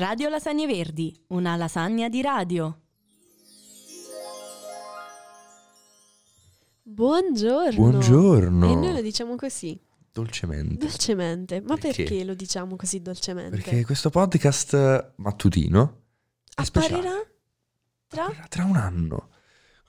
Radio 0.00 0.30
Lasagne 0.30 0.66
Verdi, 0.66 1.14
una 1.26 1.56
lasagna 1.56 2.08
di 2.08 2.22
radio. 2.22 2.80
Buongiorno. 6.82 7.74
Buongiorno. 7.74 8.72
E 8.72 8.74
noi 8.76 8.94
lo 8.94 9.02
diciamo 9.02 9.36
così, 9.36 9.78
Dolcemente. 10.10 10.86
dolcemente. 10.86 11.60
Ma 11.60 11.76
perché, 11.76 12.04
Perché? 12.04 12.24
lo 12.24 12.32
diciamo 12.32 12.76
così 12.76 13.02
dolcemente? 13.02 13.50
Perché 13.50 13.84
questo 13.84 14.08
podcast 14.08 15.12
mattutino 15.16 16.04
apparirà 16.54 17.10
tra 18.06 18.24
Apparirà 18.24 18.46
tra 18.48 18.64
un 18.64 18.76
anno. 18.76 19.28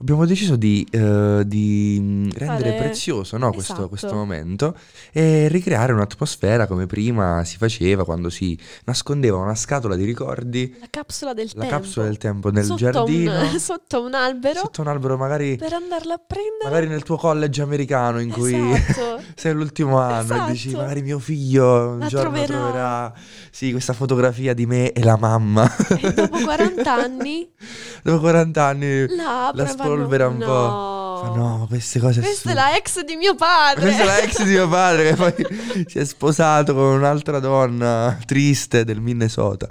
Abbiamo 0.01 0.25
deciso 0.25 0.55
di, 0.55 0.83
eh, 0.89 1.43
di, 1.45 1.99
mm, 2.01 2.29
rendere 2.33 2.69
Fare- 2.71 2.83
prezioso 2.85 3.37
no, 3.37 3.51
questo, 3.53 3.73
Esatto. 3.73 3.87
questo 3.87 4.13
momento 4.15 4.75
e 5.11 5.47
ricreare 5.47 5.93
un'atmosfera 5.93 6.65
come 6.65 6.87
prima 6.87 7.43
si 7.45 7.57
faceva 7.57 8.03
quando 8.03 8.31
si 8.31 8.57
nascondeva 8.85 9.37
una 9.37 9.53
scatola 9.53 9.95
di 9.95 10.03
ricordi, 10.03 10.75
la 10.79 10.87
capsula 10.89 11.35
del 11.35 11.51
la 11.53 11.61
tempo. 11.61 11.75
capsula 11.75 12.05
del 12.07 12.17
tempo 12.17 12.49
nel 12.49 12.63
sotto 12.63 12.77
giardino, 12.79 13.41
Un, 13.41 13.59
sotto 13.59 14.01
un 14.03 14.13
albero 14.15 14.59
sotto 14.61 14.81
un 14.81 14.87
albero 14.87 15.17
magari, 15.17 15.55
per 15.57 15.73
andarla 15.73 16.15
a 16.15 16.21
prendere. 16.25 16.63
magari 16.63 16.87
nel 16.87 17.03
tuo 17.03 17.17
college 17.17 17.61
americano 17.61 18.19
in 18.19 18.31
cui 18.31 18.55
Esatto. 18.71 19.21
sei 19.35 19.51
all'ultimo 19.51 19.99
anno 19.99 20.21
Esatto. 20.33 20.49
e 20.49 20.51
dici 20.53 20.71
magari 20.75 21.03
mio 21.03 21.19
figlio 21.19 21.89
un 21.91 21.99
La 21.99 22.07
giorno 22.07 22.31
troverà. 22.31 22.57
troverà 22.57 23.13
sì, 23.51 23.69
questa 23.69 23.93
fotografia 23.93 24.55
di 24.55 24.65
me 24.65 24.93
e 24.93 25.03
la 25.03 25.15
mamma. 25.15 25.71
e 25.99 26.11
dopo 26.11 26.39
40 26.39 26.91
anni 26.91 27.49
Dopo 28.03 28.19
40 28.21 28.63
anni 28.65 29.07
la 29.15 29.51
la 29.53 29.63
e 29.63 29.67
fanno, 29.67 29.89
spolvera 29.95 30.27
un 30.27 30.37
no. 30.37 30.45
po'. 30.45 30.99
No, 31.35 31.57
ma 31.59 31.65
queste 31.67 31.99
cose 31.99 32.19
Questa 32.19 32.49
è 32.49 32.53
assurde. 32.53 32.71
la 32.71 32.75
ex 32.77 33.03
di 33.03 33.15
mio 33.15 33.35
padre. 33.35 33.81
Questa 33.81 34.01
è 34.01 34.05
la 34.05 34.19
ex 34.21 34.43
di 34.43 34.51
mio 34.53 34.67
padre 34.67 35.09
che 35.09 35.15
poi 35.15 35.85
si 35.87 35.99
è 35.99 36.03
sposato 36.05 36.73
con 36.73 36.83
un'altra 36.83 37.39
donna 37.39 38.17
triste 38.25 38.83
del 38.83 39.01
Minnesota. 39.01 39.67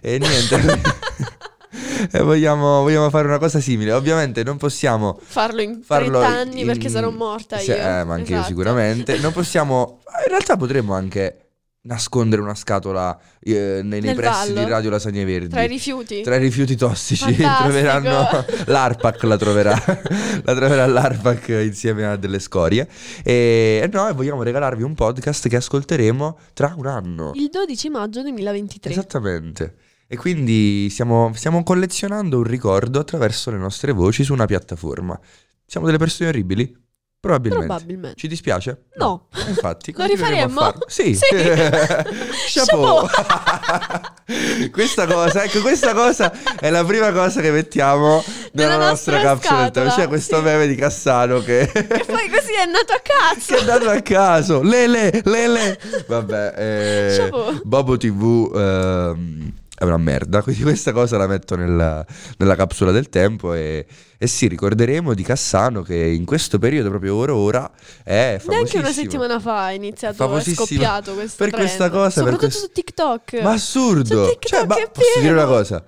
E 0.00 0.18
niente. 0.18 0.80
e 2.10 2.20
vogliamo, 2.22 2.82
vogliamo 2.82 3.10
fare 3.10 3.28
una 3.28 3.38
cosa 3.38 3.60
simile. 3.60 3.92
Ovviamente 3.92 4.42
non 4.42 4.56
possiamo 4.56 5.18
Farlo 5.22 5.60
in 5.60 5.84
30 5.84 5.86
farlo 5.86 6.20
anni 6.20 6.60
in- 6.62 6.66
perché 6.66 6.88
sarò 6.88 7.10
morta 7.10 7.58
Se- 7.58 7.74
io. 7.74 7.76
eh, 7.76 8.04
ma 8.04 8.14
anche 8.14 8.30
io 8.30 8.36
Esatto. 8.38 8.46
sicuramente. 8.48 9.18
Non 9.18 9.32
possiamo. 9.32 10.00
In 10.24 10.30
realtà 10.30 10.56
potremmo 10.56 10.94
anche 10.94 11.47
nascondere 11.88 12.42
una 12.42 12.54
scatola 12.54 13.18
eh, 13.40 13.80
nei, 13.82 14.00
nei 14.00 14.14
pressi 14.14 14.52
vallo? 14.52 14.64
di 14.64 14.70
Radio 14.70 14.90
Lasagne 14.90 15.24
Verdi. 15.24 15.48
Tra 15.48 15.62
i 15.62 15.68
rifiuti. 15.68 16.20
Tra 16.20 16.36
i 16.36 16.38
rifiuti 16.38 16.76
tossici 16.76 17.34
troveranno 17.34 18.44
l'ARPAC 18.66 19.22
la 19.22 19.36
troverà 19.38 19.72
la 20.44 20.54
troverà 20.54 20.86
l'ARPAC 20.86 21.48
insieme 21.64 22.04
a 22.04 22.16
delle 22.16 22.38
scorie 22.38 22.88
e 23.24 23.80
e 23.82 23.88
noi 23.90 24.12
vogliamo 24.12 24.42
regalarvi 24.42 24.82
un 24.82 24.94
podcast 24.94 25.48
che 25.48 25.56
ascolteremo 25.56 26.38
tra 26.52 26.74
un 26.76 26.86
anno 26.86 27.32
Il 27.34 27.48
12 27.50 27.88
maggio 27.88 28.22
2023. 28.22 28.90
esattamente 28.90 29.74
e 30.06 30.16
quindi 30.16 30.88
stiamo, 30.90 31.32
stiamo 31.34 31.62
collezionando 31.62 32.38
un 32.38 32.44
ricordo 32.44 32.98
attraverso 32.98 33.50
le 33.50 33.58
nostre 33.58 33.92
voci 33.92 34.24
su 34.24 34.32
una 34.32 34.46
piattaforma 34.46 35.18
siamo 35.64 35.86
delle 35.86 35.98
persone 35.98 36.30
orribili? 36.30 36.74
Probabilmente 37.20 37.66
Probabilmente. 37.66 38.16
ci 38.16 38.28
dispiace? 38.28 38.84
No. 38.96 39.26
Infatti, 39.48 39.92
Lo 39.96 40.04
a 40.04 40.06
rifaremmo? 40.06 40.72
Sì. 40.86 41.14
Sì. 41.14 41.34
Chapeau. 41.34 43.06
questa 44.70 45.06
cosa, 45.06 45.42
ecco, 45.44 45.60
questa 45.60 45.94
cosa 45.94 46.32
è 46.60 46.70
la 46.70 46.84
prima 46.84 47.12
cosa 47.12 47.40
che 47.40 47.50
mettiamo 47.50 48.22
nella, 48.52 48.72
Nella 48.72 48.88
nostra, 48.90 49.20
nostra 49.22 49.50
capsula. 49.72 49.94
C'è 49.94 50.08
questo 50.08 50.36
sì. 50.36 50.42
meme 50.42 50.66
di 50.66 50.74
Cassano 50.76 51.40
che, 51.40 51.60
E 51.72 52.04
poi 52.04 52.28
così 52.28 52.52
è 52.52 52.66
nato 52.66 52.92
a 52.92 53.00
cazzo. 53.02 53.46
che 53.46 53.56
è 53.56 53.60
andato 53.60 53.88
a 53.88 54.00
caso. 54.00 54.62
Lele, 54.62 55.20
lele. 55.24 55.78
Vabbè, 56.06 56.54
eh, 56.56 57.16
Chapeau. 57.16 57.60
Bobo 57.64 57.96
TV 57.96 58.52
ehm, 58.54 59.52
è 59.78 59.84
una 59.84 59.96
merda, 59.96 60.42
quindi 60.42 60.62
questa 60.62 60.92
cosa 60.92 61.16
la 61.16 61.26
metto 61.26 61.54
nella, 61.54 62.04
nella 62.38 62.56
capsula 62.56 62.90
del 62.90 63.08
tempo 63.08 63.54
e, 63.54 63.86
e 64.18 64.26
sì, 64.26 64.48
ricorderemo 64.48 65.14
di 65.14 65.22
Cassano 65.22 65.82
che 65.82 65.94
in 65.96 66.24
questo 66.24 66.58
periodo, 66.58 66.88
proprio 66.90 67.14
ora 67.14 67.34
ora, 67.34 67.70
è 68.02 68.38
famosissimo. 68.40 68.52
Neanche 68.52 68.78
una 68.78 68.92
settimana 68.92 69.40
fa 69.40 69.70
è 69.70 69.74
iniziato, 69.74 70.36
è 70.36 70.42
scoppiato 70.42 71.14
questo 71.14 71.36
per 71.36 71.48
trend. 71.52 71.64
questa 71.64 71.90
cosa, 71.90 72.22
per 72.22 72.32
Soprattutto 72.32 72.38
questo- 72.46 72.60
su 72.66 72.72
TikTok. 72.72 73.40
Ma 73.40 73.52
assurdo! 73.52 74.24
Su 74.24 74.30
TikTok 74.30 74.48
Cioè, 74.48 74.66
ma 74.66 74.74
posso 74.92 75.20
dire 75.20 75.32
una 75.32 75.46
cosa? 75.46 75.84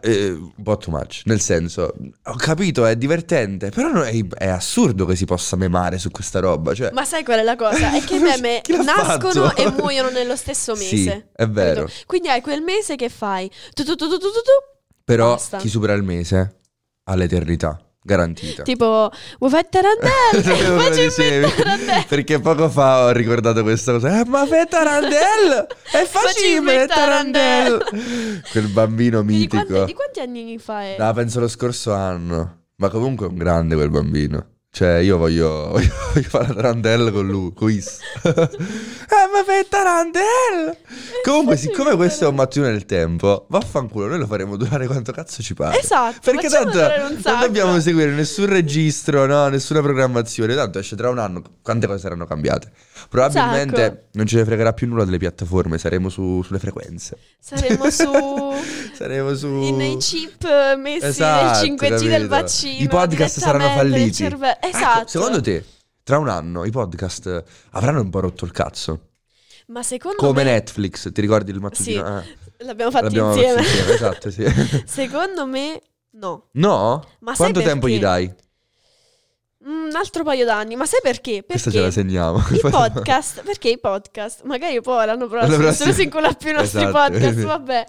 Eh, 0.00 0.30
un 0.30 0.62
po' 0.62 0.78
too 0.78 0.90
much, 0.90 1.22
nel 1.26 1.40
senso, 1.40 1.92
ho 2.22 2.34
capito, 2.36 2.86
è 2.86 2.96
divertente, 2.96 3.68
però 3.68 4.00
è, 4.00 4.26
è 4.28 4.48
assurdo 4.48 5.04
che 5.04 5.14
si 5.14 5.26
possa 5.26 5.56
memare 5.56 5.98
su 5.98 6.10
questa 6.10 6.40
roba, 6.40 6.72
cioè... 6.72 6.90
Ma 6.92 7.04
sai 7.04 7.22
qual 7.22 7.40
è 7.40 7.42
la 7.42 7.54
cosa? 7.54 7.92
È 7.92 8.02
che 8.02 8.16
i 8.16 8.18
meme 8.20 8.62
nascono 8.82 9.48
fatto? 9.48 9.60
e 9.60 9.70
muoiono 9.72 10.08
nello 10.08 10.36
stesso 10.36 10.72
mese. 10.72 10.86
Sì, 10.96 11.24
è 11.34 11.46
vero. 11.46 11.86
Quindi 12.06 12.28
hai 12.28 12.40
quel 12.40 12.62
mese 12.62 12.96
che 12.96 13.10
fai 13.10 13.50
tu 13.74 13.84
tu 13.84 13.94
tu, 13.94 14.06
Però 15.04 15.32
basta. 15.32 15.58
chi 15.58 15.68
supera 15.68 15.92
il 15.92 16.02
mese 16.02 16.60
ha 17.04 17.14
l'eternità 17.14 17.83
garantita. 18.04 18.62
tipo 18.62 19.10
vuoi 19.38 19.50
fare 19.50 19.68
Tarandelle? 19.70 20.76
Facci 20.78 21.08
Tarandelle. 21.56 22.04
perché 22.06 22.38
poco 22.38 22.68
fa 22.68 23.04
ho 23.04 23.10
ricordato 23.10 23.62
questa 23.62 23.92
cosa. 23.92 24.20
Eh, 24.20 24.24
ma 24.26 24.46
fai 24.46 24.68
Tarandel! 24.68 25.66
È 25.90 26.04
facile 26.04 26.60
Facile 26.62 26.86
Tarandel! 26.86 28.42
Quel 28.50 28.68
bambino 28.68 29.22
Di 29.22 29.32
mitico. 29.34 29.64
quanti, 29.64 29.84
di 29.86 29.94
quanti 29.94 30.20
anni 30.20 30.58
fa 30.58 30.82
è? 30.82 30.96
No, 30.98 31.12
penso 31.14 31.40
lo 31.40 31.48
scorso 31.48 31.92
anno. 31.92 32.58
Ma 32.76 32.88
comunque 32.90 33.26
è 33.26 33.28
un 33.30 33.36
grande 33.36 33.74
quel 33.74 33.90
bambino. 33.90 34.48
Cioè, 34.70 34.96
io 34.96 35.18
voglio, 35.18 35.68
voglio, 35.70 35.92
voglio 36.12 36.28
fare 36.28 36.48
la 36.48 36.54
tarantella 36.54 37.12
con 37.12 37.26
lui, 37.28 37.52
con 37.54 37.70
Is. 37.70 38.00
eh, 38.24 39.23
fai 39.44 39.66
tarantella! 39.68 40.76
Comunque, 41.22 41.56
siccome 41.56 41.94
questo 41.96 42.24
è 42.24 42.28
un 42.28 42.34
mattino 42.34 42.66
del 42.66 42.84
tempo, 42.86 43.46
vaffanculo, 43.48 44.06
noi 44.08 44.18
lo 44.18 44.26
faremo 44.26 44.56
durare 44.56 44.86
quanto 44.86 45.12
cazzo 45.12 45.42
ci 45.42 45.54
pare. 45.54 45.78
Esatto, 45.80 46.18
Perché 46.22 46.48
tanto 46.48 46.78
non 46.78 47.40
dobbiamo 47.40 47.78
seguire 47.80 48.10
nessun 48.12 48.46
registro, 48.46 49.26
no? 49.26 49.48
nessuna 49.48 49.80
programmazione. 49.80 50.54
Tanto 50.54 50.78
esce 50.78 50.96
tra 50.96 51.08
un 51.10 51.18
anno, 51.18 51.42
quante 51.62 51.86
cose 51.86 51.98
saranno 52.00 52.26
cambiate. 52.26 52.70
Probabilmente 53.08 53.82
Sacco. 53.82 54.02
non 54.12 54.26
ce 54.26 54.36
ne 54.36 54.44
fregherà 54.44 54.72
più 54.72 54.86
nulla 54.88 55.04
delle 55.04 55.18
piattaforme, 55.18 55.78
saremo 55.78 56.08
su- 56.08 56.42
sulle 56.42 56.58
frequenze. 56.58 57.18
Saremo 57.40 57.90
su 57.90 58.10
Saremo 58.94 59.34
su... 59.34 59.46
in- 59.46 59.76
nei 59.76 59.96
chip 59.98 60.44
messi 60.76 61.06
Esatto, 61.06 61.60
nel 61.66 61.72
5G 61.74 61.88
del 61.88 62.10
capito? 62.10 62.28
vaccino. 62.28 62.82
I 62.82 62.88
podcast 62.88 63.38
saranno 63.38 63.64
nel 63.66 63.76
falliti. 63.76 64.12
cervello. 64.12 64.56
Ecco, 64.60 64.76
Esatto. 64.76 65.08
secondo 65.08 65.40
te, 65.40 65.64
tra 66.02 66.18
un 66.18 66.28
anno 66.28 66.64
i 66.64 66.70
podcast 66.70 67.42
avranno 67.72 68.00
un 68.00 68.10
po' 68.10 68.20
rotto 68.20 68.44
il 68.44 68.52
cazzo? 68.52 69.00
Ma 69.66 69.82
secondo 69.82 70.18
Come 70.18 70.44
me 70.44 70.50
Netflix, 70.50 71.10
ti 71.12 71.20
ricordi 71.20 71.50
il 71.50 71.60
mattutino? 71.60 72.20
Sì, 72.22 72.28
Eh, 72.58 72.64
l'abbiamo 72.64 72.90
fatto 72.90 73.04
l'abbiamo 73.04 73.32
insieme. 73.34 73.60
insieme, 73.62 73.92
esatto, 73.94 74.30
sì. 74.30 74.44
Secondo 74.84 75.46
me 75.46 75.80
no. 76.12 76.48
No? 76.52 77.04
Ma 77.20 77.34
Quanto 77.34 77.60
tempo 77.62 77.86
perché? 77.86 77.96
gli 77.96 78.00
dai? 78.00 78.34
Mm, 79.66 79.84
Un 79.86 79.94
altro 79.96 80.22
paio 80.24 80.44
d'anni, 80.44 80.76
ma 80.76 80.84
sai 80.84 81.00
perché? 81.02 81.44
Questa 81.46 81.70
ce 81.70 81.78
la 81.78 81.84
Perché 81.84 82.00
segniamo. 82.00 82.38
i 82.50 82.60
podcast, 82.68 83.42
perché 83.42 83.70
i 83.70 83.78
podcast, 83.78 84.42
magari 84.42 84.80
poi 84.82 85.06
l'anno 85.06 85.26
prossimo, 85.26 85.52
L'anno 85.52 85.64
prossimo- 85.64 85.92
si 85.92 86.02
incolla 86.02 86.32
più 86.34 86.50
i 86.50 86.52
nostri 86.52 86.82
Esatto. 86.82 86.92
podcast, 87.10 87.38
vabbè. 87.42 87.86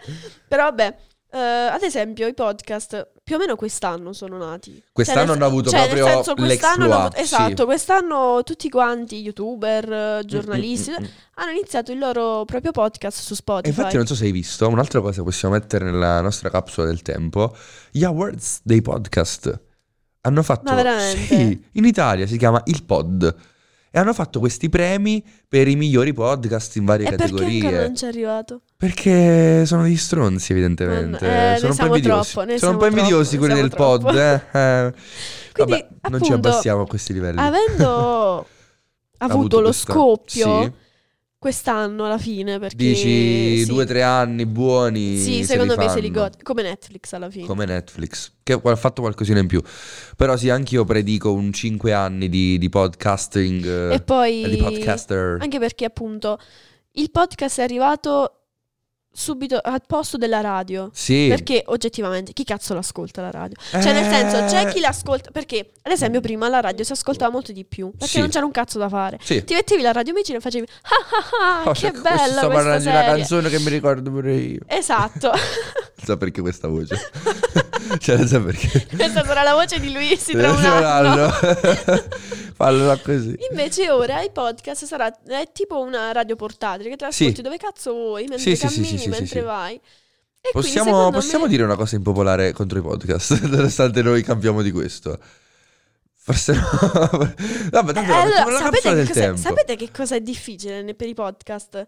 Però 0.47 0.63
vabbè, 0.63 0.95
eh, 1.35 1.39
ad 1.39 1.81
esempio 1.81 2.27
i 2.27 2.33
podcast 2.33 3.11
più 3.23 3.35
o 3.35 3.39
meno 3.39 3.55
quest'anno 3.55 4.13
sono 4.13 4.37
nati. 4.37 4.81
Quest'anno 4.91 5.25
Cioè, 5.27 5.35
hanno 5.35 5.45
avuto 5.45 5.69
cioè, 5.69 5.81
proprio 5.83 6.05
senso, 6.07 6.33
quest'anno 6.35 6.93
avuto- 6.93 7.17
Esatto, 7.17 7.55
sì. 7.57 7.65
quest'anno 7.65 8.41
tutti 8.43 8.69
quanti, 8.69 9.19
youtuber, 9.21 10.23
giornalisti, 10.25 10.91
Mm, 10.91 10.93
mm, 10.93 11.01
mm, 11.01 11.03
mm. 11.03 11.09
hanno 11.35 11.51
iniziato 11.51 11.91
il 11.91 11.97
loro 11.99 12.45
proprio 12.45 12.71
podcast 12.71 13.19
su 13.19 13.33
E 13.33 13.35
Spotify. 13.35 13.69
infatti 13.69 13.95
non 13.97 14.05
so 14.05 14.15
se 14.15 14.25
hai 14.25 14.31
visto, 14.31 14.67
un'altra 14.67 15.01
cosa 15.01 15.17
che 15.17 15.23
possiamo 15.23 15.55
mettere 15.55 15.85
nella 15.85 16.21
nostra 16.21 16.49
capsula 16.49 16.87
del 16.87 17.01
tempo, 17.01 17.55
gli 17.91 18.03
awards 18.03 18.59
dei 18.63 18.81
podcast. 18.81 19.59
Hanno 20.21 20.41
fatto... 20.43 20.63
Ma 20.71 20.75
veramente? 20.75 21.19
Sì, 21.35 21.63
in 21.73 21.85
Italia 21.85 22.25
si 22.27 22.37
chiama 22.37 22.61
Il 22.65 22.83
Pod. 22.83 23.35
E 23.95 23.99
hanno 23.99 24.11
fatto 24.13 24.39
questi 24.39 24.67
premi 24.67 25.23
per 25.47 25.69
i 25.69 25.77
migliori 25.77 26.11
podcast 26.11 26.75
in 26.75 26.83
varie 26.83 27.05
e 27.07 27.09
perché 27.11 27.31
categorie. 27.31 27.61
ancora 27.65 27.81
non 27.83 27.95
ci 27.95 28.03
è 28.03 28.07
arrivato? 28.09 28.61
Perché 28.75 29.65
sono 29.65 29.83
degli 29.83 29.95
stronzi, 29.95 30.51
evidentemente. 30.51 31.25
Man- 31.25 31.53
eh, 31.53 31.57
sono 31.59 31.71
un 31.71 31.77
po' 31.77 31.85
invidiosi. 31.85 32.31
troppo, 32.33 32.57
sono 32.57 32.71
un 32.73 32.77
po' 32.77 32.85
invidiosi 32.87 33.37
troppo, 33.37 33.45
quelli 33.45 33.61
del 33.61 33.73
siamo 33.73 33.97
pod. 33.97 34.15
Eh? 34.17 34.33
Eh. 34.51 34.93
Quindi, 35.53 35.71
Vabbè, 35.71 35.87
non 36.09 36.21
ci 36.21 36.31
appunto, 36.31 36.49
abbassiamo 36.49 36.81
a 36.81 36.87
questi 36.87 37.13
livelli. 37.13 37.39
Avendo 37.39 38.45
avuto, 39.19 39.59
lo 39.61 39.63
questa- 39.69 39.93
scoppio 39.93 40.61
Sì. 40.63 40.71
Quest'anno 41.45 42.05
alla 42.05 42.17
fine, 42.17 42.57
perché 42.57 42.75
Dici 42.75 43.59
sì. 43.59 43.65
due 43.67 43.83
o 43.83 43.85
tre 43.85 44.01
anni 44.01 44.47
buoni. 44.47 45.19
Sì, 45.19 45.37
se 45.37 45.53
secondo 45.53 45.75
me 45.77 45.89
se 45.89 45.99
li 45.99 46.09
godi, 46.09 46.41
come 46.41 46.63
Netflix 46.63 47.13
alla 47.13 47.29
fine. 47.29 47.45
Come 47.45 47.65
Netflix, 47.65 48.31
che 48.41 48.53
ha 48.53 48.75
fatto 48.75 49.01
qualcosina 49.01 49.37
in 49.37 49.45
più. 49.45 49.61
Però 50.17 50.35
sì, 50.37 50.49
anch'io 50.49 50.85
predico 50.85 51.31
un 51.33 51.53
5 51.53 51.93
anni 51.93 52.29
di, 52.29 52.57
di 52.57 52.67
podcasting. 52.67 53.63
eh, 53.63 53.93
e 53.93 54.01
poi 54.01 54.41
e 54.41 54.49
di 54.49 54.57
podcaster. 54.57 55.37
anche 55.39 55.59
perché 55.59 55.85
appunto 55.85 56.39
il 56.93 57.11
podcast 57.11 57.59
è 57.59 57.63
arrivato 57.63 58.44
subito 59.15 59.57
al 59.63 59.81
posto 59.87 60.17
della 60.17 60.41
radio. 60.41 60.89
Sì. 60.93 61.27
Perché 61.29 61.63
oggettivamente 61.67 62.33
chi 62.33 62.43
cazzo 62.43 62.73
l'ascolta 62.73 63.21
la 63.21 63.31
radio? 63.31 63.55
Cioè, 63.71 63.93
nel 63.93 64.05
Eh. 64.05 64.09
senso, 64.09 64.43
c'è 64.45 64.67
chi 64.71 64.81
l'ascolta. 64.81 65.31
Perché, 65.31 65.71
ad 65.83 65.91
esempio, 65.93 66.19
prima 66.19 66.49
la 66.49 66.59
radio 66.59 66.83
si 66.83 66.91
ascoltava 66.91 67.31
molto 67.31 67.51
di 67.53 67.63
più. 67.63 67.91
Perché 67.91 68.07
Sì. 68.15 68.19
non 68.19 68.29
c'era 68.29 68.45
un 68.45 68.51
cazzo 68.51 68.77
da 68.77 68.89
fare. 68.89 69.17
Sì. 69.23 69.43
Ti 69.43 69.53
mettevi 69.53 69.81
la 69.81 69.93
radio 69.93 70.13
vicino 70.13 70.37
e 70.37 70.41
facevi. 70.41 70.67
Ah 70.81 70.89
ah 70.89 71.61
ah, 71.63 71.69
Oh, 71.69 71.71
che 71.71 71.91
questo 71.91 72.01
bella 72.01 72.17
sto 72.17 72.47
questa 72.47 72.47
parlando 72.49 72.83
di 72.83 72.87
una 72.89 73.03
canzone 73.05 73.49
che 73.49 73.59
mi 73.59 73.69
ricordo 73.69 74.11
pure 74.11 74.33
io. 74.35 74.59
Esatto. 74.67 75.31
Non 75.97 76.07
so 76.07 76.17
perché 76.17 76.41
questa 76.41 76.67
voce. 76.67 76.99
cioè, 77.99 78.17
non 78.17 78.27
so 78.27 78.43
perché. 78.43 78.85
Questa 78.95 79.23
sarà 79.23 79.43
la 79.43 79.53
voce 79.53 79.79
di 79.79 79.91
Luisi 79.93 80.33
tra 80.33 80.51
un 80.51 80.63
anno. 80.65 81.31
Fallo 82.55 82.97
così. 83.03 83.35
Invece 83.51 83.89
ora 83.91 84.21
i 84.21 84.31
podcast 84.31 84.85
sarà 84.85 85.13
è 85.27 85.49
tipo 85.51 85.81
una 85.81 86.11
radio 86.13 86.35
portatile 86.37 86.89
che 86.89 86.95
te 86.95 87.11
Sì. 87.11 87.31
dove 87.41 87.57
cazzo 87.57 87.91
vuoi, 87.91 88.25
mentre 88.27 88.55
Sì, 88.55 88.61
cammini, 88.61 88.97
sì, 88.97 89.09
mentre 89.09 89.41
vai. 89.41 89.75
E 89.75 90.49
Possiamo, 90.53 91.09
possiamo 91.11 91.43
me- 91.45 91.49
dire 91.49 91.63
una 91.63 91.75
cosa 91.75 91.95
impopolare 91.95 92.53
contro 92.53 92.79
i 92.79 92.81
podcast, 92.81 93.41
nonostante 93.49 94.01
noi 94.01 94.21
campiamo 94.23 94.61
di 94.61 94.71
questo. 94.71 95.19
Forse 96.13 96.53
no. 96.53 96.61
Vabbè, 97.71 97.93
tanto 97.93 98.11
Eh, 98.11 98.13
allora, 98.39 98.57
sapete, 98.57 99.03
che 99.03 99.37
sapete 99.37 99.75
che 99.75 99.89
cosa 99.91 100.15
è 100.15 100.21
difficile 100.21 100.95
per 100.95 101.07
i 101.07 101.13
podcast? 101.13 101.85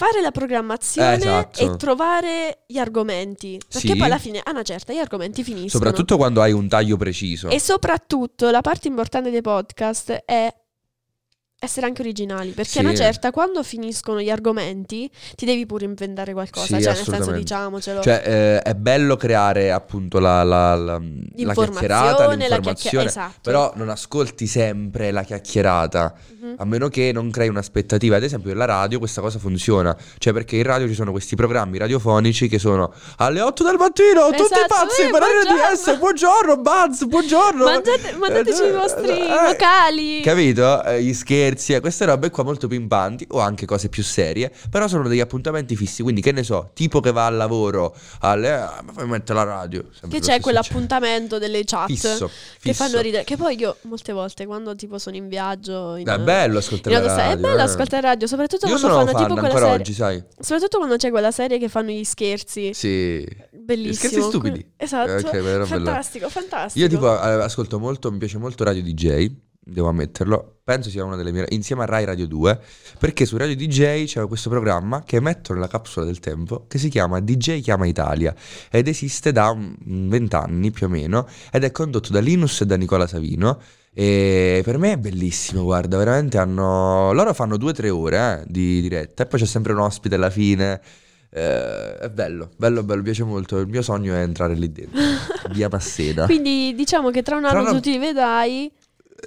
Fare 0.00 0.20
la 0.20 0.30
programmazione 0.30 1.14
Eh, 1.14 1.16
esatto. 1.16 1.72
e 1.72 1.76
trovare 1.76 2.58
gli 2.68 2.78
argomenti. 2.78 3.58
Perché 3.68 3.88
Sì. 3.88 3.96
poi 3.96 4.06
alla 4.06 4.18
fine, 4.18 4.38
a 4.40 4.50
una 4.52 4.62
certa, 4.62 4.92
gli 4.92 4.98
argomenti 4.98 5.42
finiscono. 5.42 5.70
Soprattutto 5.70 6.16
quando 6.16 6.40
hai 6.40 6.52
un 6.52 6.68
taglio 6.68 6.96
preciso. 6.96 7.48
E 7.48 7.58
soprattutto 7.58 8.48
la 8.50 8.60
parte 8.60 8.86
importante 8.86 9.28
dei 9.30 9.40
podcast 9.40 10.22
è 10.24 10.54
essere 11.60 11.86
anche 11.86 12.02
originali. 12.02 12.50
Perché 12.50 12.70
Sì. 12.70 12.78
una 12.80 12.94
certa, 12.94 13.30
quando 13.32 13.62
finiscono 13.62 14.20
gli 14.20 14.30
argomenti, 14.30 15.10
ti 15.34 15.44
devi 15.44 15.66
pure 15.66 15.84
inventare 15.84 16.32
qualcosa. 16.32 16.76
Sì, 16.76 16.82
cioè, 16.82 16.94
nel 16.94 17.04
senso, 17.04 17.32
diciamocelo. 17.32 18.00
Cioè, 18.00 18.22
eh, 18.24 18.62
è 18.62 18.74
bello 18.74 19.16
creare 19.16 19.72
appunto 19.72 20.18
la, 20.20 20.42
la, 20.44 20.74
la, 20.76 20.92
la 20.94 21.52
chiacchierata, 21.52 22.26
la 22.26 22.34
l'informazione, 22.34 22.60
chiacchiera- 22.60 23.04
esatto. 23.04 23.38
però 23.42 23.72
non 23.74 23.88
ascolti 23.88 24.46
sempre 24.46 25.10
la 25.10 25.22
chiacchierata, 25.22 26.14
Mhm. 26.40 26.54
a 26.58 26.64
meno 26.64 26.88
che 26.88 27.10
non 27.12 27.30
crei 27.30 27.48
un'aspettativa. 27.48 28.16
Ad 28.16 28.22
esempio, 28.22 28.50
nella 28.50 28.64
radio 28.64 28.98
questa 29.00 29.20
cosa 29.20 29.38
funziona, 29.40 29.96
cioè 30.18 30.32
perché 30.32 30.56
in 30.56 30.62
radio 30.62 30.86
ci 30.86 30.94
sono 30.94 31.10
questi 31.10 31.34
programmi 31.34 31.78
radiofonici 31.78 32.46
che 32.48 32.58
sono 32.60 32.92
alle 33.16 33.40
8 33.40 33.64
del 33.64 33.76
mattino, 33.76 34.26
tutti 34.30 34.42
Esatto, 34.42 34.64
pazzi 34.68 35.02
eh, 35.02 35.10
per 35.10 35.20
buongiorno. 35.20 35.72
RDS, 35.72 35.98
buongiorno 35.98 36.56
Buzz, 36.58 37.02
buongiorno. 37.04 37.64
Mangiate- 37.64 38.12
mandateci 38.16 38.62
i 38.62 38.66
Eh, 38.66 38.72
vostri 38.72 39.08
eh, 39.10 39.26
vocali. 39.48 40.20
Capito? 40.20 40.84
Eh, 40.84 41.02
gli 41.02 41.12
scherzi, 41.14 41.46
eh, 41.56 41.80
queste 41.80 42.04
robe 42.04 42.30
qua 42.30 42.42
molto 42.42 42.66
pimpanti 42.68 43.26
o 43.30 43.38
anche 43.40 43.66
cose 43.66 43.88
più 43.88 44.02
serie, 44.02 44.52
però 44.70 44.88
sono 44.88 45.08
degli 45.08 45.20
appuntamenti 45.20 45.76
fissi, 45.76 46.02
quindi 46.02 46.20
che 46.20 46.32
ne 46.32 46.42
so, 46.42 46.70
tipo 46.74 47.00
che 47.00 47.12
va 47.12 47.26
al 47.26 47.36
lavoro, 47.36 47.94
alle... 48.20 48.52
ah, 48.52 48.82
ma 48.84 48.92
fai 48.92 49.06
mettere 49.06 49.38
la 49.38 49.44
radio. 49.44 49.84
Che 50.08 50.20
c'è 50.20 50.40
quell'appuntamento 50.40 51.38
delle 51.38 51.62
chat 51.64 51.86
Fisso, 51.86 52.26
che 52.26 52.72
fisso. 52.72 52.84
fanno 52.84 53.00
ridere. 53.00 53.24
Che 53.24 53.36
poi 53.36 53.56
io 53.58 53.76
molte 53.82 54.12
volte 54.12 54.46
quando 54.46 54.74
tipo 54.74 54.98
sono 54.98 55.16
in 55.16 55.28
viaggio 55.28 55.96
in, 55.96 56.06
È 56.08 56.18
bello 56.18 56.58
ascoltare 56.58 56.96
in 56.96 57.02
radio. 57.02 57.32
è 57.32 57.36
bello 57.36 57.58
eh. 57.58 57.62
ascoltare 57.62 58.02
radio, 58.02 58.26
soprattutto 58.26 58.66
Io 58.66 58.78
quando 58.78 58.96
fanno 58.96 59.18
fan 59.18 59.26
tipo 59.28 59.40
quella 59.40 59.58
serie. 59.58 59.74
oggi, 59.74 59.92
sai. 59.92 60.24
Soprattutto 60.38 60.78
quando 60.78 60.96
c'è 60.96 61.10
quella 61.10 61.30
serie 61.30 61.58
che 61.58 61.68
fanno 61.68 61.90
gli 61.90 62.04
scherzi. 62.04 62.72
Sì. 62.74 63.26
Bellissimo. 63.50 64.10
Scherzi 64.10 64.28
stupidi. 64.28 64.72
Esatto. 64.76 65.10
Eh, 65.10 65.16
ok, 65.16 65.30
però 65.30 65.42
bello. 65.42 65.66
fantastico, 65.66 66.28
fantastico. 66.28 66.84
Io 66.84 66.90
tipo 66.90 67.06
eh, 67.12 67.42
ascolto 67.42 67.78
molto, 67.78 68.10
mi 68.10 68.18
piace 68.18 68.38
molto 68.38 68.64
Radio 68.64 68.82
DJ, 68.82 69.30
devo 69.68 69.88
ammetterlo. 69.88 70.60
Penso 70.64 70.90
sia 70.90 71.04
una 71.04 71.16
delle 71.16 71.32
mie 71.32 71.46
insieme 71.50 71.82
a 71.82 71.86
Rai 71.86 72.04
Radio 72.04 72.26
2, 72.26 72.60
perché 72.98 73.24
su 73.24 73.36
Radio 73.36 73.56
DJ 73.56 74.04
c'è 74.04 74.26
questo 74.26 74.50
programma 74.50 75.02
che 75.02 75.16
emettono 75.16 75.58
nella 75.58 75.70
capsula 75.70 76.04
del 76.04 76.20
tempo 76.20 76.66
che 76.68 76.78
si 76.78 76.88
chiama 76.88 77.20
DJ 77.20 77.60
chiama 77.60 77.86
Italia 77.86 78.34
ed 78.70 78.86
esiste 78.86 79.32
da 79.32 79.48
un 79.50 80.08
vent'anni 80.08 80.70
più 80.70 80.86
o 80.86 80.88
meno 80.90 81.26
ed 81.50 81.64
è 81.64 81.70
condotto 81.70 82.12
da 82.12 82.20
Linus 82.20 82.60
e 82.60 82.66
da 82.66 82.76
Nicola 82.76 83.06
Savino 83.06 83.58
e 83.94 84.60
per 84.62 84.78
me 84.78 84.92
è 84.92 84.96
bellissimo, 84.96 85.64
guarda, 85.64 85.96
veramente 85.96 86.38
hanno 86.38 87.12
loro 87.12 87.34
fanno 87.34 87.56
due 87.56 87.70
o 87.70 87.74
tre 87.74 87.90
ore 87.90 88.42
eh, 88.42 88.44
di 88.46 88.80
diretta 88.80 89.24
e 89.24 89.26
poi 89.26 89.40
c'è 89.40 89.46
sempre 89.46 89.72
un 89.72 89.80
ospite 89.80 90.14
alla 90.14 90.30
fine. 90.30 90.80
Eh, 91.30 91.96
è 91.98 92.08
bello, 92.08 92.50
bello, 92.56 92.84
bello, 92.84 93.02
piace 93.02 93.24
molto. 93.24 93.58
Il 93.58 93.66
mio 93.66 93.82
sogno 93.82 94.14
è 94.14 94.20
entrare 94.20 94.54
lì 94.54 94.70
dentro, 94.70 95.00
via 95.50 95.68
Massena. 95.68 96.26
Quindi 96.26 96.74
diciamo 96.76 97.10
che 97.10 97.22
tra 97.22 97.34
un 97.34 97.42
Tra 97.42 97.50
anno 97.50 97.60
anno- 97.60 97.72
tu 97.72 97.90
ti 97.90 97.98
vedrai 97.98 98.70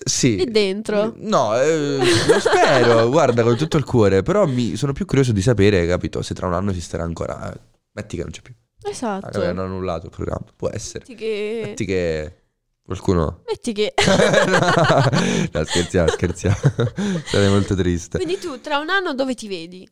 Sì. 0.04 0.38
lì 0.38 0.46
dentro. 0.52 1.14
No, 1.18 1.60
eh, 1.60 1.98
lo 1.98 2.40
spero, 2.40 3.10
guarda, 3.12 3.44
con 3.44 3.58
tutto 3.58 3.78
il 3.78 3.84
cuore. 3.84 4.22
Però 4.24 4.46
mi 4.46 4.76
sono 4.76 4.94
più 4.94 5.06
curioso 5.06 5.32
di 5.32 5.42
sapere, 5.42 5.86
capito, 5.86 6.22
se 6.22 6.34
tra 6.34 6.48
un 6.48 6.54
anno 6.54 6.72
esisterà 6.72 7.04
ancora. 7.04 7.54
Metti 7.94 8.16
che 8.16 8.22
non 8.24 8.32
c'è 8.32 8.42
più. 8.42 8.54
Esatto. 8.84 9.26
Magari 9.26 9.48
hanno 9.48 9.64
annullato 9.64 10.06
il 10.08 10.12
programma. 10.12 10.46
Può 10.56 10.70
essere. 10.70 11.04
Metti 11.08 11.16
che... 11.16 11.62
Metti 11.66 11.86
che 11.86 12.36
qualcuno. 12.84 13.44
Metti 13.48 13.74
che... 13.74 13.94
no, 15.52 15.66
scherziamo, 15.66 16.08
scherziamo. 16.08 16.58
Sarei 17.26 17.50
molto 17.50 17.76
triste. 17.76 18.18
Quindi 18.18 18.40
tu 18.40 18.60
tra 18.62 18.80
un 18.80 18.90
anno 18.90 19.14
dove 19.14 19.36
ti 19.36 19.48
vedi? 19.48 19.88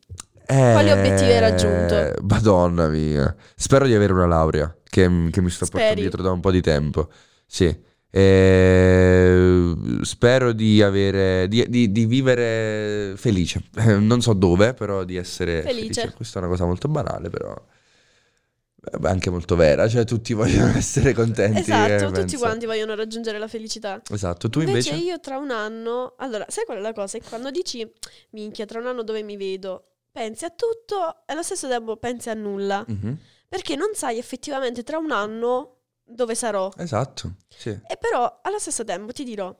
Eh, 0.46 0.72
Quali 0.72 0.90
obiettivi 0.90 1.30
hai 1.30 1.38
raggiunto? 1.40 2.14
Madonna 2.22 2.88
mia. 2.88 3.34
Spero 3.54 3.86
di 3.86 3.94
avere 3.94 4.12
una 4.12 4.26
laurea 4.26 4.74
che, 4.82 5.02
che 5.30 5.40
mi 5.40 5.50
sto 5.50 5.66
portando 5.66 5.86
Speri? 5.86 6.00
dietro 6.00 6.22
da 6.22 6.32
un 6.32 6.40
po' 6.40 6.50
di 6.50 6.60
tempo. 6.60 7.08
Sì. 7.46 7.88
Eh, 8.10 9.74
spero 10.02 10.52
di 10.52 10.82
avere 10.82 11.46
di, 11.48 11.64
di- 11.68 11.92
di 11.92 12.06
vivere 12.06 13.14
felice. 13.16 13.62
Eh, 13.76 13.94
Non 13.98 14.20
so 14.20 14.32
dove, 14.32 14.74
però 14.74 15.04
di 15.04 15.16
essere 15.16 15.62
Felice. 15.62 15.92
felice. 16.00 16.12
Questa 16.16 16.38
è 16.38 16.42
una 16.42 16.50
cosa 16.50 16.64
molto 16.64 16.88
banale, 16.88 17.30
però 17.30 17.54
eh, 18.82 18.98
anche 19.08 19.30
molto 19.30 19.56
vera. 19.56 19.88
Cioè, 19.88 20.04
tutti 20.04 20.32
vogliono 20.32 20.72
essere 20.76 21.12
contenti. 21.12 21.60
Esatto, 21.60 21.92
eh, 21.92 21.98
tutti 21.98 22.12
penso. 22.12 22.38
quanti 22.38 22.66
vogliono 22.66 22.94
raggiungere 22.94 23.38
la 23.38 23.48
felicità. 23.48 24.00
Esatto. 24.10 24.48
Tu 24.50 24.60
invece? 24.60 24.94
io 24.96 25.20
tra 25.20 25.38
un 25.38 25.50
anno, 25.50 26.14
allora, 26.18 26.44
sai 26.48 26.64
qual 26.64 26.78
è 26.78 26.80
la 26.80 26.92
cosa? 26.92 27.18
È 27.18 27.22
quando 27.22 27.50
dici, 27.50 27.88
minchia, 28.30 28.64
tra 28.66 28.80
un 28.80 28.86
anno 28.86 29.02
dove 29.02 29.22
mi 29.22 29.36
vedo, 29.36 29.84
pensi 30.10 30.44
a 30.44 30.50
tutto 30.50 31.22
e 31.26 31.32
allo 31.32 31.42
stesso 31.42 31.68
tempo 31.68 31.96
pensi 31.96 32.28
a 32.30 32.34
nulla. 32.34 32.84
Mhm. 32.86 33.16
Perché 33.48 33.74
non 33.74 33.90
sai 33.94 34.16
effettivamente 34.18 34.82
tra 34.84 34.96
un 34.98 35.10
anno 35.10 35.79
dove 36.10 36.34
sarò. 36.34 36.68
Esatto. 36.76 37.32
Sì. 37.48 37.68
E 37.70 37.96
però 37.98 38.40
allo 38.42 38.58
stesso 38.58 38.84
tempo 38.84 39.12
ti 39.12 39.24
dirò, 39.24 39.54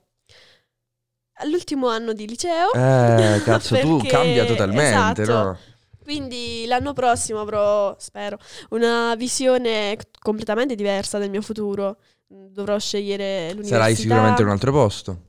all'ultimo 1.35 1.89
anno 1.89 2.13
di 2.13 2.27
liceo, 2.27 2.73
Eh, 2.73 3.41
cazzo, 3.45 3.77
tu 3.81 3.97
Perché- 3.99 4.09
cambia 4.09 4.45
totalmente, 4.45 5.23
esatto. 5.23 5.43
no? 5.43 5.59
quindi 6.03 6.65
l'anno 6.67 6.93
prossimo 6.93 7.41
avrò, 7.41 7.95
spero, 7.99 8.37
una 8.71 9.15
visione 9.17 9.97
completamente 10.21 10.75
diversa 10.75 11.19
del 11.19 11.31
mio 11.31 11.41
futuro. 11.43 11.99
Dovrò 12.27 12.79
scegliere 12.79 13.49
l'università. 13.51 13.77
Sarai 13.77 13.95
sicuramente 13.97 14.41
in 14.43 14.47
un 14.49 14.53
altro 14.55 14.71
posto. 14.73 15.21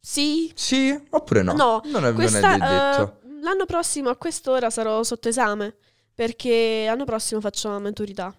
Sì, 0.00 0.50
Sì, 0.54 0.98
oppure 1.10 1.42
no? 1.42 1.52
No, 1.54 1.80
non 1.86 2.06
è, 2.06 2.12
Questa, 2.14 2.56
non 2.56 2.62
è 2.62 2.90
detto. 2.96 3.20
eh, 3.22 3.40
l'anno 3.42 3.66
prossimo 3.66 4.08
a 4.08 4.16
quest'ora 4.16 4.70
sarò 4.70 5.02
sotto 5.02 5.28
esame 5.28 5.76
perché 6.14 6.84
l'anno 6.86 7.04
prossimo 7.04 7.40
faccio 7.40 7.68
la 7.70 7.78
maturità 7.78 8.34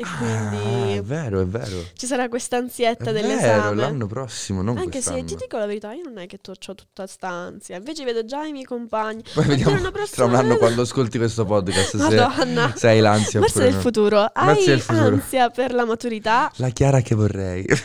e 0.00 0.04
Ah, 0.06 0.16
quindi 0.48 0.92
è 0.96 1.02
vero, 1.02 1.40
è 1.40 1.46
vero. 1.46 1.84
ci 1.92 2.06
sarà 2.06 2.28
questa 2.30 2.56
ansietta 2.56 3.12
vero, 3.12 3.26
dell'esame. 3.28 3.74
l'anno 3.76 4.06
prossimo, 4.06 4.62
non 4.62 4.78
Anche 4.78 5.02
se 5.02 5.10
quest'anno. 5.10 5.24
ti 5.24 5.36
dico 5.36 5.58
la 5.58 5.66
verità, 5.66 5.92
io 5.92 6.04
non 6.04 6.16
è 6.18 6.26
che 6.26 6.38
ho 6.42 6.54
tutta 6.74 7.06
sta 7.06 7.28
ansia, 7.28 7.76
invece 7.76 8.04
vedo 8.04 8.24
già 8.24 8.44
i 8.46 8.52
miei 8.52 8.64
compagni. 8.64 9.22
Poi 9.34 9.44
vediamo 9.44 9.78
tra 10.10 10.24
un 10.24 10.34
anno 10.34 10.56
quando 10.56 10.82
ascolti 10.82 11.18
questo 11.18 11.44
podcast 11.44 11.96
se, 11.98 12.16
Madonna. 12.16 12.72
se 12.74 12.88
hai 12.88 13.00
l'ansia 13.00 13.40
oppure 13.40 13.64
del 13.66 13.74
no. 13.74 13.80
futuro, 13.80 14.18
hai 14.32 14.64
del 14.64 14.80
futuro. 14.80 15.06
ansia 15.14 15.50
per 15.50 15.74
la 15.74 15.84
maturità? 15.84 16.50
La 16.56 16.70
Chiara 16.70 17.00
che 17.02 17.14
vorrei. 17.14 17.66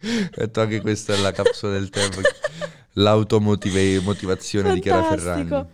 Ho 0.00 0.30
detto 0.34 0.60
anche 0.60 0.80
questa 0.80 1.14
è 1.14 1.18
la 1.18 1.32
capsula 1.32 1.72
del 1.72 1.88
tempo. 1.90 2.20
L'automotivazione 2.94 4.74
di 4.74 4.80
Chiara 4.80 5.04
Ferragni. 5.04 5.66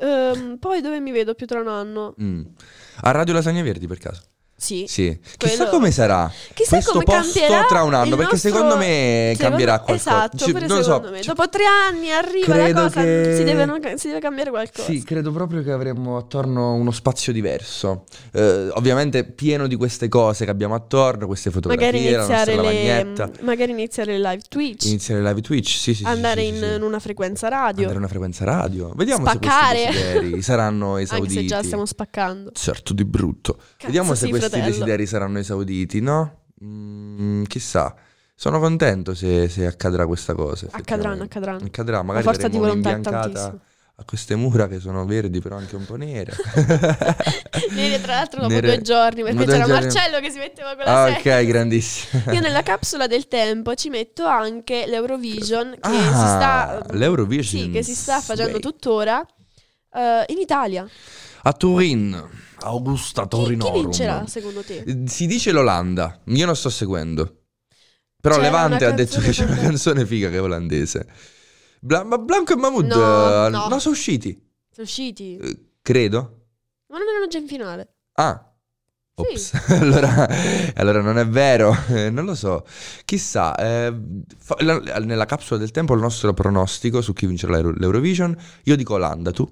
Ehm, 0.00 0.58
poi 0.58 0.80
dove 0.80 1.00
mi 1.00 1.10
vedo 1.10 1.34
più 1.34 1.46
tra 1.46 1.60
un 1.60 1.68
anno? 1.68 2.14
Mm. 2.22 2.44
A 3.02 3.10
Radio 3.10 3.34
Lasagne 3.34 3.62
Verdi 3.62 3.86
per 3.86 3.98
caso? 3.98 4.22
Sì. 4.60 4.86
Sì. 4.88 5.16
Chissà 5.36 5.54
Quello- 5.54 5.70
come 5.70 5.90
sarà 5.92 6.28
Chissà 6.52 6.70
questo 6.70 6.90
come 6.92 7.04
posto 7.04 7.40
tra 7.68 7.82
un 7.84 7.94
anno, 7.94 8.16
perché 8.16 8.32
nostro- 8.32 8.50
secondo 8.50 8.76
me 8.76 9.30
secondo- 9.36 9.42
cambierà 9.56 9.78
qualcosa. 9.78 10.10
Esatto, 10.10 10.36
Ci- 10.44 10.52
pure 10.52 10.66
non 10.66 10.76
lo 10.78 10.82
so, 10.82 10.92
secondo 10.94 11.10
me. 11.12 11.20
ci- 11.22 11.28
Dopo 11.28 11.48
tre 11.48 11.64
anni 11.64 12.10
arriva 12.10 12.56
la 12.56 12.62
credo 12.64 12.82
cosa, 12.82 13.00
che- 13.02 13.34
si, 13.36 13.44
deve, 13.44 13.96
si 13.98 14.06
deve 14.08 14.18
cambiare 14.20 14.50
qualcosa. 14.50 14.82
Sì, 14.90 15.02
credo 15.04 15.30
proprio 15.30 15.62
che 15.62 15.70
avremo 15.70 16.16
attorno 16.16 16.74
uno 16.74 16.90
spazio 16.90 17.32
diverso. 17.32 18.02
Eh, 18.32 18.68
ovviamente 18.72 19.22
pieno 19.24 19.68
di 19.68 19.76
queste 19.76 20.08
cose 20.08 20.44
che 20.44 20.50
abbiamo 20.50 20.74
attorno, 20.74 21.26
queste 21.26 21.50
fotografie, 21.52 21.86
magari 21.86 22.10
la 22.10 22.24
iniziare, 22.24 22.56
le, 22.60 23.32
magari 23.42 23.70
iniziare 23.70 24.18
le 24.18 24.28
live 24.30 24.42
Twitch, 24.48 24.86
Iniziare 24.86 25.22
live 25.22 25.40
Twitch, 25.40 25.68
sì, 25.78 25.94
sì, 25.94 26.02
andare 26.04 26.40
sì, 26.40 26.46
in, 26.48 26.54
sì, 26.56 26.60
sì. 26.64 26.74
in 26.74 26.82
una 26.82 26.98
frequenza 26.98 27.46
radio, 27.48 27.82
Andare 27.82 27.94
a 27.94 27.98
una 27.98 28.08
frequenza 28.08 28.44
radio. 28.44 28.92
Vediamo 28.96 29.24
Spaccare. 29.24 29.92
se 29.92 30.12
questi 30.18 30.42
saranno 30.42 30.90
anche 30.98 31.02
esauditi. 31.04 31.34
se 31.34 31.44
già 31.44 31.62
stiamo 31.62 31.86
spaccando. 31.86 32.50
Certo, 32.52 32.92
di 32.92 33.04
brutto. 33.04 33.52
Cazzo, 33.54 33.86
Vediamo 33.86 34.14
se 34.14 34.26
sì, 34.26 34.32
questi 34.48 34.60
desideri 34.70 35.06
saranno 35.06 35.38
esauditi, 35.38 36.00
no? 36.00 36.42
Mm, 36.64 37.44
chissà. 37.44 37.94
Sono 38.34 38.60
contento 38.60 39.14
se, 39.14 39.48
se 39.48 39.66
accadrà 39.66 40.06
questa 40.06 40.34
cosa. 40.34 40.68
Accadranno, 40.70 41.24
accadranno. 41.24 41.64
Accadrà, 41.64 41.96
La 41.98 42.02
magari 42.02 42.24
forza 42.24 42.48
di 42.48 42.56
volontà 42.58 42.98
tantissima. 43.00 43.60
ha 43.96 44.04
queste 44.04 44.36
mura 44.36 44.68
che 44.68 44.78
sono 44.78 45.04
verdi 45.04 45.40
però 45.40 45.56
anche 45.56 45.74
un 45.74 45.84
po' 45.84 45.96
nere. 45.96 46.32
Nere, 47.74 48.00
tra 48.00 48.14
l'altro 48.14 48.40
dopo 48.42 48.52
Nere- 48.52 48.74
due 48.74 48.80
giorni, 48.82 49.22
perché 49.22 49.44
c'era 49.44 49.64
giorni. 49.64 49.72
Marcello 49.72 50.20
che 50.20 50.30
si 50.30 50.38
metteva 50.38 50.74
con 50.76 50.84
la 50.84 51.02
Ah, 51.04 51.08
ok, 51.10 51.44
grandissimo. 51.46 52.32
Io 52.32 52.40
nella 52.40 52.62
capsula 52.62 53.06
del 53.08 53.26
tempo 53.28 53.74
ci 53.74 53.88
metto 53.88 54.24
anche 54.24 54.84
l'Eurovision 54.86 55.72
che 55.72 55.78
Ah, 55.80 55.90
si 55.90 56.08
sta 56.08 56.86
l'Eurovision. 56.92 57.64
Sì, 57.64 57.70
che 57.70 57.82
si 57.82 57.94
sta 57.94 58.20
facendo 58.20 58.58
tuttora 58.60 59.24
eh, 59.94 60.24
in 60.28 60.38
Italia. 60.38 60.86
A 61.42 61.52
Turin, 61.52 62.28
Augusta 62.60 63.22
Chi, 63.22 63.28
Torinorum. 63.28 63.72
chi 63.74 63.80
vincerà 63.82 64.26
secondo 64.26 64.62
te? 64.62 65.02
Si 65.06 65.26
dice 65.26 65.52
l'Olanda, 65.52 66.20
io 66.26 66.46
non 66.46 66.56
sto 66.56 66.70
seguendo. 66.70 67.42
Però 68.20 68.34
C'era 68.34 68.46
Levante 68.48 68.84
ha 68.84 68.90
detto 68.92 69.20
che 69.20 69.30
c'è 69.30 69.44
una 69.44 69.56
canzone 69.56 70.04
figa 70.04 70.28
che 70.28 70.36
è 70.36 70.42
olandese. 70.42 71.06
Bla- 71.80 72.02
ma 72.02 72.18
Blanco 72.18 72.52
e 72.52 72.56
Mahmood 72.56 72.86
No, 72.86 73.46
eh, 73.46 73.50
no. 73.50 73.78
sono 73.78 73.94
usciti, 73.94 74.32
Sono 74.70 74.86
usciti? 74.86 75.36
eh, 75.36 75.58
credo. 75.80 76.46
Ma 76.88 76.98
non 76.98 77.06
erano 77.08 77.28
già 77.28 77.38
in 77.38 77.46
finale. 77.46 77.94
Ah. 78.14 78.42
Sì. 79.14 79.22
Ops, 79.22 79.52
allora, 79.80 80.28
allora 80.74 81.00
non 81.00 81.18
è 81.18 81.26
vero, 81.26 81.76
eh, 81.88 82.10
non 82.10 82.24
lo 82.24 82.34
so. 82.34 82.64
Chissà, 83.04 83.54
eh, 83.56 83.92
fa- 84.36 84.56
la- 84.60 84.78
nella 85.00 85.24
capsula 85.26 85.58
del 85.58 85.70
tempo 85.70 85.94
il 85.94 86.00
nostro 86.00 86.32
pronostico 86.34 87.00
su 87.00 87.12
chi 87.12 87.26
vincerà 87.26 87.52
l'Euro- 87.54 87.74
l'Eurovision. 87.76 88.36
Io 88.64 88.76
dico 88.76 88.94
Olanda, 88.94 89.30
tu? 89.30 89.48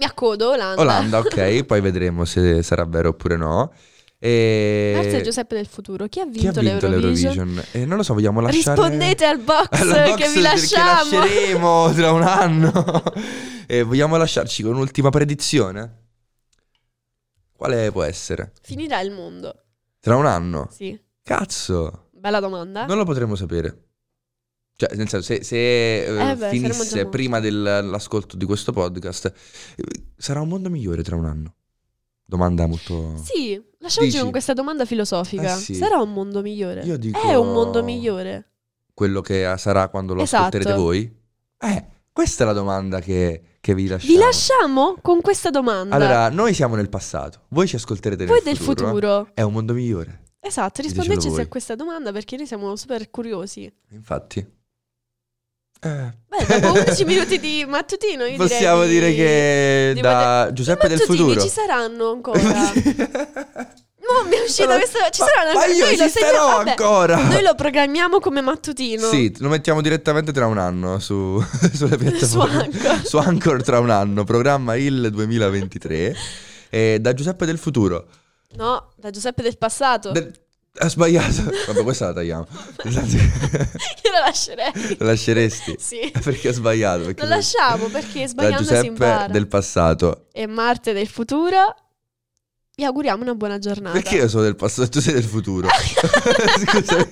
Mi 0.00 0.06
accodo, 0.06 0.52
Olanda. 0.52 0.80
Olanda, 0.80 1.18
ok, 1.18 1.64
poi 1.68 1.82
vedremo 1.82 2.24
se 2.24 2.62
sarà 2.62 2.86
vero 2.86 3.10
oppure 3.10 3.36
no. 3.36 3.70
E... 4.18 4.92
Grazie 4.94 5.18
a 5.18 5.20
Giuseppe 5.20 5.56
del 5.56 5.66
futuro. 5.66 6.06
Chi 6.06 6.20
ha 6.20 6.24
vinto, 6.24 6.38
Chi 6.38 6.46
ha 6.46 6.50
vinto 6.52 6.88
l'Eurovision? 6.88 7.34
l'Eurovision? 7.34 7.64
Eh, 7.72 7.84
non 7.84 7.98
lo 7.98 8.02
so, 8.02 8.14
vogliamo 8.14 8.40
lasciare... 8.40 8.80
Rispondete 8.80 9.26
al 9.26 9.38
box, 9.40 9.68
box 9.68 10.14
che 10.14 10.28
vi 10.30 10.40
lasciamo. 10.40 11.10
Che 11.10 11.16
lasceremo 11.16 11.92
tra 11.92 12.12
un 12.12 12.22
anno. 12.22 13.02
e 13.68 13.82
vogliamo 13.82 14.16
lasciarci 14.16 14.62
con 14.62 14.72
un'ultima 14.72 15.10
predizione? 15.10 15.98
Quale 17.52 17.92
può 17.92 18.02
essere? 18.02 18.52
Finirà 18.62 19.00
il 19.00 19.10
mondo. 19.10 19.54
Tra 20.00 20.16
un 20.16 20.24
anno? 20.24 20.68
Sì. 20.72 20.98
Cazzo, 21.22 22.08
Bella 22.12 22.40
domanda. 22.40 22.86
non 22.86 22.96
lo 22.96 23.04
potremo 23.04 23.34
sapere. 23.34 23.89
Cioè, 24.80 24.96
nel 24.96 25.10
senso, 25.10 25.20
se, 25.20 25.44
se, 25.44 26.04
eh, 26.06 26.30
Eh 26.30 26.36
beh, 26.36 26.48
finisse 26.48 27.04
prima 27.04 27.38
dell'ascolto 27.38 28.34
di 28.38 28.46
questo 28.46 28.72
podcast, 28.72 29.26
eh, 29.76 29.84
sarà 30.16 30.40
un 30.40 30.48
mondo 30.48 30.70
migliore 30.70 31.02
tra 31.02 31.16
un 31.16 31.26
anno? 31.26 31.54
Domanda 32.24 32.66
molto... 32.66 33.14
Sì, 33.22 33.62
lasciamoci 33.76 34.12
Dici? 34.12 34.22
con 34.22 34.30
questa 34.30 34.54
domanda 34.54 34.86
filosofica. 34.86 35.54
Eh 35.54 35.58
sì. 35.58 35.74
Sarà 35.74 35.98
un 36.00 36.14
mondo 36.14 36.40
migliore? 36.40 36.80
Io 36.84 36.96
dico... 36.96 37.20
È 37.20 37.34
un 37.34 37.52
mondo 37.52 37.82
migliore. 37.82 38.52
Quello 38.94 39.20
che 39.20 39.52
sarà 39.58 39.88
quando 39.88 40.14
lo 40.14 40.22
Esatto. 40.22 40.44
ascolterete 40.56 40.80
voi? 40.80 41.14
Eh, 41.58 41.86
questa 42.10 42.44
è 42.44 42.46
la 42.46 42.54
domanda 42.54 43.00
che, 43.00 43.58
che 43.60 43.74
vi 43.74 43.86
lasciamo. 43.86 44.14
Vi 44.14 44.18
lasciamo 44.18 44.96
con 45.02 45.20
questa 45.20 45.50
domanda. 45.50 45.94
Allora, 45.94 46.30
noi 46.30 46.54
siamo 46.54 46.74
nel 46.74 46.88
passato, 46.88 47.42
voi 47.48 47.68
ci 47.68 47.76
ascolterete 47.76 48.24
Voi 48.24 48.40
nel 48.42 48.44
del 48.44 48.56
futuro. 48.56 49.28
È 49.34 49.42
un 49.42 49.52
mondo 49.52 49.74
migliore, 49.74 50.22
Esatto, 50.40 50.80
rispondeteci 50.80 51.28
voi. 51.28 51.42
a 51.42 51.48
questa 51.48 51.74
domanda 51.74 52.12
perché 52.12 52.36
noi 52.38 52.46
siamo 52.46 52.74
super 52.76 53.10
curiosi. 53.10 53.70
infatti. 53.90 54.58
Eh, 55.82 56.12
Beh, 56.28 56.60
dopo 56.60 56.78
11 56.78 57.04
minuti 57.04 57.38
di 57.40 57.64
mattutino 57.66 58.24
io 58.26 58.36
possiamo 58.36 58.84
dire 58.84 59.08
di- 59.10 59.16
che 59.16 59.92
di 59.94 60.00
da 60.02 60.10
poter- 60.42 60.52
Giuseppe 60.52 60.88
del 60.88 61.00
futuro. 61.00 61.40
ci 61.40 61.48
saranno 61.48 62.10
ancora. 62.10 62.40
No, 64.10 64.28
mi 64.28 64.34
è 64.34 64.40
uscita 64.44 64.74
questa. 64.76 65.08
Ci 65.10 65.20
ma- 65.20 65.26
saranno 65.28 65.52
ma 65.58 65.66
io 65.66 65.84
Noi 65.84 66.08
segniamo- 66.08 66.46
vabbè, 66.56 66.70
ancora. 66.70 67.16
Noi 67.28 67.42
lo 67.42 67.54
programmiamo 67.54 68.18
come 68.18 68.40
mattutino. 68.40 69.08
Sì, 69.08 69.32
lo 69.38 69.48
mettiamo 69.48 69.80
direttamente 69.80 70.32
tra 70.32 70.46
un 70.46 70.58
anno 70.58 70.98
su, 70.98 71.40
sulle 71.72 71.96
piattaforme. 71.96 72.62
Anchor. 72.64 73.06
Su 73.06 73.16
Anchor 73.18 73.62
tra 73.62 73.78
un 73.78 73.90
anno, 73.90 74.24
programma 74.24 74.74
il 74.76 75.10
2023. 75.12 76.16
E 76.72 76.98
da 77.00 77.12
Giuseppe 77.14 77.46
del 77.46 77.58
futuro. 77.58 78.06
No, 78.56 78.92
da 78.96 79.10
Giuseppe 79.10 79.42
del 79.42 79.58
passato. 79.58 80.10
Del- 80.12 80.32
Ha 80.78 80.88
sbagliato. 80.88 81.42
Vabbè, 81.66 81.82
questa 81.82 82.06
la 82.06 82.12
tagliamo. 82.14 82.46
Io 82.84 84.12
la 84.12 84.20
lascerei. 84.20 84.72
La 84.98 85.06
lasceresti? 85.06 85.74
Sì. 85.78 86.10
Perché 86.22 86.48
ho 86.48 86.52
sbagliato. 86.52 87.04
Perché 87.04 87.22
Lo 87.22 87.28
lasciamo 87.28 87.86
perché 87.88 88.20
da 88.22 88.28
sbagliando 88.28 88.64
si 88.64 88.74
Giuseppe 88.74 89.26
del 89.30 89.46
passato. 89.48 90.28
E 90.32 90.46
Marte 90.46 90.92
del 90.92 91.08
futuro. 91.08 91.74
Vi 92.76 92.84
auguriamo 92.84 93.22
una 93.22 93.34
buona 93.34 93.58
giornata. 93.58 93.92
Perché 94.00 94.16
io 94.16 94.28
sono 94.28 94.44
del 94.44 94.56
passato 94.56 94.84
e 94.84 94.88
tu 94.88 95.00
sei 95.00 95.14
del 95.14 95.24
futuro? 95.24 95.68
Scusami. 96.64 97.08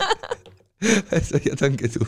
Hai 1.08 1.22
sbagliato 1.22 1.64
anche 1.64 1.88
tu. 1.88 2.06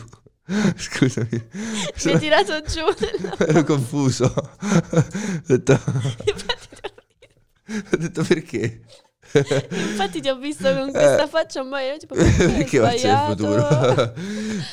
Scusami. 0.77 1.27
Mi 1.31 1.91
Sono- 1.95 2.13
hai 2.15 2.19
tirato 2.19 2.61
giù. 2.61 2.79
nella- 2.97 3.37
Ero 3.37 3.63
confuso. 3.65 4.33
Ho 4.33 5.05
detto, 5.45 5.79
ho 7.91 7.97
detto 7.97 8.23
perché? 8.23 8.81
Infatti 9.69 10.21
ti 10.21 10.29
ho 10.29 10.35
visto 10.37 10.63
con 10.73 10.91
questa 10.91 11.23
Eh. 11.23 11.27
faccia 11.27 11.63
ma 11.63 11.81
io 11.81 11.97
tipo 11.97 12.15
Perché 12.15 12.79
faccio 12.79 13.07
il 13.07 13.23
futuro? 13.27 13.67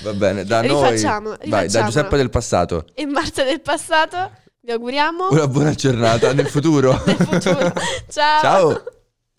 Va 0.03 0.12
bene, 0.15 0.45
da 0.45 0.62
noi. 0.62 0.69
Rifacciamo, 0.91 1.37
Vai, 1.47 1.69
da. 1.69 1.85
Giuseppe 1.85 2.17
del 2.17 2.31
passato. 2.31 2.85
E 2.95 3.07
Marte 3.07 3.45
del 3.45 3.61
passato 3.61 4.31
vi 4.61 4.73
auguriamo 4.73 5.29
Una 5.31 5.49
buona 5.49 5.73
giornata 5.75 6.33
nel 6.33 6.47
futuro. 6.49 7.00
nel 7.07 7.17
futuro. 7.17 7.73
Ciao. 8.11 8.41
Ciao. 8.41 8.83